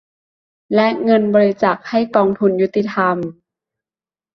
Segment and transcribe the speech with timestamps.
[0.75, 3.17] และเงินบริจาคให้กองทุนยุติธรรม